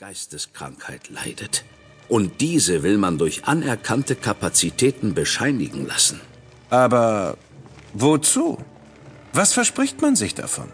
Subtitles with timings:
[0.00, 1.62] Geisteskrankheit leidet.
[2.08, 6.22] Und diese will man durch anerkannte Kapazitäten bescheinigen lassen.
[6.70, 7.36] Aber
[7.92, 8.56] wozu?
[9.34, 10.68] Was verspricht man sich davon?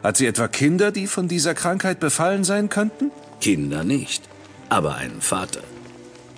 [0.00, 3.10] Hat sie etwa Kinder, die von dieser Krankheit befallen sein könnten?
[3.40, 4.22] Kinder nicht,
[4.68, 5.64] aber einen Vater.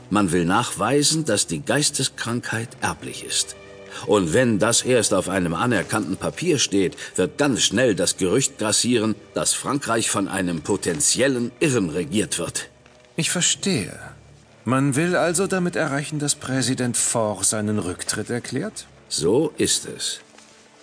[0.09, 3.55] Man will nachweisen, dass die Geisteskrankheit erblich ist.
[4.07, 9.15] Und wenn das erst auf einem anerkannten Papier steht, wird ganz schnell das Gerücht grassieren,
[9.35, 12.71] dass Frankreich von einem potenziellen Irren regiert wird.
[13.17, 13.99] Ich verstehe.
[14.65, 18.87] Man will also damit erreichen, dass Präsident Faure seinen Rücktritt erklärt?
[19.09, 20.21] So ist es.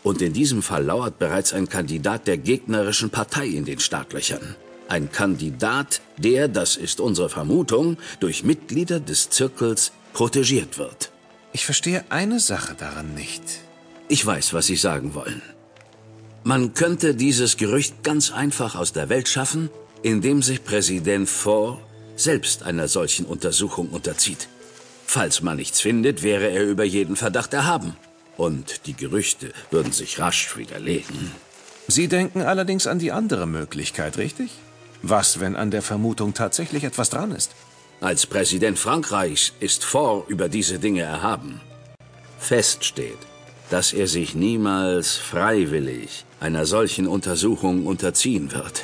[0.03, 4.55] Und in diesem Fall lauert bereits ein Kandidat der gegnerischen Partei in den Startlöchern.
[4.87, 11.11] Ein Kandidat, der, das ist unsere Vermutung, durch Mitglieder des Zirkels protegiert wird.
[11.55, 13.41] Ich verstehe eine Sache daran nicht.
[14.09, 15.41] Ich weiß, was Sie sagen wollen.
[16.43, 19.69] Man könnte dieses Gerücht ganz einfach aus der Welt schaffen,
[20.03, 21.79] indem sich Präsident Faure
[22.17, 24.49] selbst einer solchen Untersuchung unterzieht.
[25.05, 27.95] Falls man nichts findet, wäre er über jeden Verdacht erhaben.
[28.35, 31.31] Und die Gerüchte würden sich rasch widerlegen.
[31.87, 34.51] Sie denken allerdings an die andere Möglichkeit, richtig?
[35.03, 37.51] Was, wenn an der Vermutung tatsächlich etwas dran ist?
[38.01, 41.61] Als Präsident Frankreichs ist Faure über diese Dinge erhaben.
[42.37, 43.17] Fest steht,
[43.69, 48.83] dass er sich niemals freiwillig einer solchen Untersuchung unterziehen wird.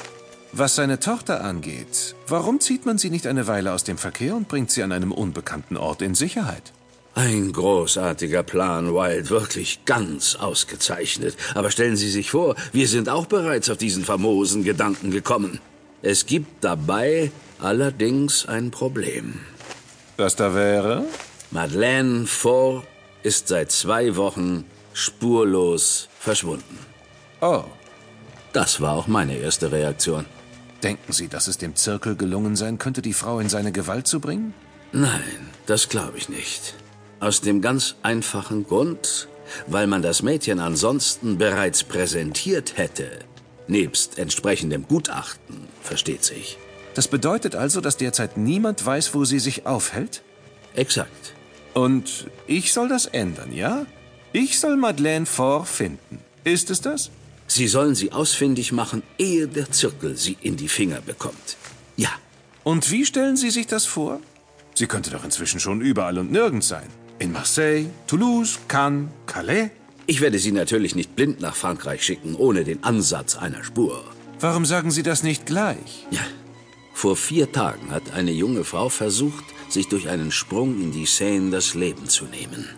[0.54, 4.48] Was seine Tochter angeht, warum zieht man sie nicht eine Weile aus dem Verkehr und
[4.48, 6.74] bringt sie an einem unbekannten Ort in Sicherheit?
[7.14, 11.36] Ein großartiger Plan, Wild, wirklich ganz ausgezeichnet.
[11.56, 15.60] Aber stellen Sie sich vor, wir sind auch bereits auf diesen famosen Gedanken gekommen.
[16.02, 19.40] Es gibt dabei allerdings ein Problem.
[20.18, 21.06] Was da wäre?
[21.52, 22.84] Madeleine Faure
[23.24, 26.80] ist seit zwei Wochen spurlos verschwunden.
[27.42, 27.64] Oh.
[28.54, 30.26] Das war auch meine erste Reaktion.
[30.84, 34.20] Denken Sie, dass es dem Zirkel gelungen sein könnte, die Frau in seine Gewalt zu
[34.20, 34.54] bringen?
[34.92, 36.74] Nein, das glaube ich nicht.
[37.20, 39.30] Aus dem ganz einfachen Grund,
[39.68, 43.20] weil man das Mädchen ansonsten bereits präsentiert hätte.
[43.68, 46.58] Nebst entsprechendem Gutachten, versteht sich.
[46.94, 50.24] Das bedeutet also, dass derzeit niemand weiß, wo sie sich aufhält?
[50.76, 51.34] Exakt.
[51.74, 53.86] Und ich soll das ändern, ja?
[54.34, 56.20] Ich soll Madeleine Faure finden.
[56.44, 57.12] Ist es das?
[57.48, 61.58] Sie sollen sie ausfindig machen, ehe der Zirkel sie in die Finger bekommt.
[61.98, 62.10] Ja.
[62.64, 64.22] Und wie stellen Sie sich das vor?
[64.76, 66.88] Sie könnte doch inzwischen schon überall und nirgends sein.
[67.20, 69.70] In Marseille, Toulouse, Cannes, Calais?
[70.08, 74.04] Ich werde sie natürlich nicht blind nach Frankreich schicken, ohne den Ansatz einer Spur.
[74.40, 76.08] Warum sagen Sie das nicht gleich?
[76.10, 76.22] Ja.
[76.94, 81.50] Vor vier Tagen hat eine junge Frau versucht, sich durch einen Sprung in die Seine
[81.50, 82.70] das Leben zu nehmen.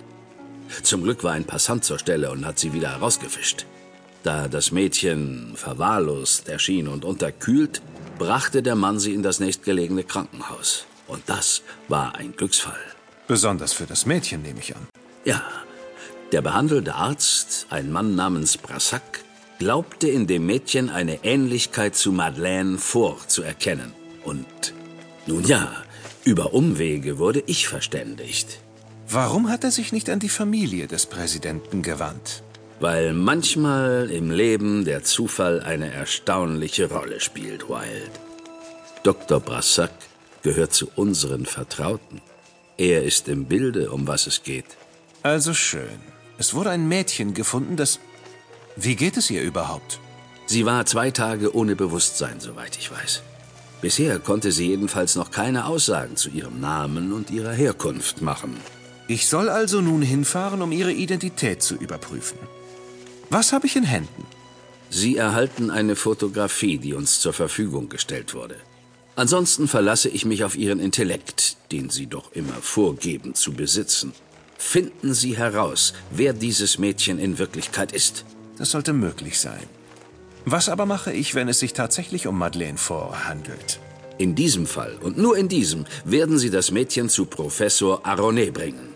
[0.81, 3.65] Zum Glück war ein Passant zur Stelle und hat sie wieder herausgefischt.
[4.23, 7.81] Da das Mädchen verwahrlost erschien und unterkühlt,
[8.17, 10.85] brachte der Mann sie in das nächstgelegene Krankenhaus.
[11.07, 12.79] Und das war ein Glücksfall.
[13.27, 14.87] Besonders für das Mädchen, nehme ich an.
[15.25, 15.43] Ja,
[16.31, 19.23] der behandelnde Arzt, ein Mann namens Brassac,
[19.59, 23.93] glaubte in dem Mädchen eine Ähnlichkeit zu Madeleine Faure zu erkennen.
[24.23, 24.73] Und
[25.25, 25.71] nun ja,
[26.23, 28.59] über Umwege wurde ich verständigt.
[29.09, 32.43] Warum hat er sich nicht an die Familie des Präsidenten gewandt?
[32.79, 38.11] Weil manchmal im Leben der Zufall eine erstaunliche Rolle spielt, Wild.
[39.03, 39.39] Dr.
[39.39, 39.91] Brassac
[40.41, 42.21] gehört zu unseren Vertrauten.
[42.77, 44.65] Er ist im Bilde, um was es geht.
[45.21, 45.99] Also schön.
[46.37, 47.99] Es wurde ein Mädchen gefunden, das...
[48.75, 49.99] Wie geht es ihr überhaupt?
[50.47, 53.21] Sie war zwei Tage ohne Bewusstsein, soweit ich weiß.
[53.83, 58.55] Bisher konnte sie jedenfalls noch keine Aussagen zu ihrem Namen und ihrer Herkunft machen.
[59.09, 62.37] Ich soll also nun hinfahren, um ihre Identität zu überprüfen.
[63.29, 64.25] Was habe ich in Händen?
[64.89, 68.55] Sie erhalten eine Fotografie, die uns zur Verfügung gestellt wurde.
[69.17, 74.13] Ansonsten verlasse ich mich auf Ihren Intellekt, den Sie doch immer vorgeben zu besitzen.
[74.57, 78.23] Finden Sie heraus, wer dieses Mädchen in Wirklichkeit ist.
[78.57, 79.67] Das sollte möglich sein.
[80.45, 83.79] Was aber mache ich, wenn es sich tatsächlich um Madeleine Faure handelt?
[84.17, 88.89] In diesem Fall und nur in diesem werden Sie das Mädchen zu Professor Aronet bringen.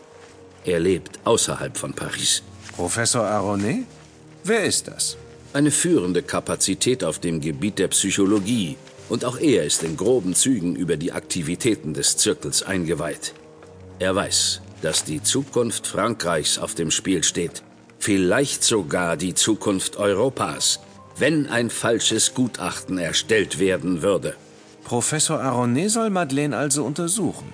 [0.65, 2.43] Er lebt außerhalb von Paris.
[2.75, 3.85] Professor Aronet?
[4.43, 5.17] Wer ist das?
[5.53, 8.75] Eine führende Kapazität auf dem Gebiet der Psychologie.
[9.07, 13.33] Und auch er ist in groben Zügen über die Aktivitäten des Zirkels eingeweiht.
[13.99, 17.63] Er weiß, dass die Zukunft Frankreichs auf dem Spiel steht.
[17.99, 20.81] Vielleicht sogar die Zukunft Europas,
[21.19, 24.35] wenn ein falsches Gutachten erstellt werden würde.
[24.83, 27.53] Professor Aronet soll Madeleine also untersuchen.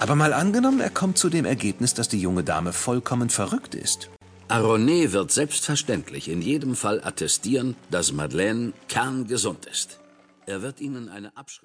[0.00, 4.10] Aber mal angenommen, er kommt zu dem Ergebnis, dass die junge Dame vollkommen verrückt ist.
[4.48, 10.00] Aronet wird selbstverständlich in jedem Fall attestieren, dass Madeleine kerngesund ist.
[10.46, 11.60] Er wird Ihnen eine Abschrift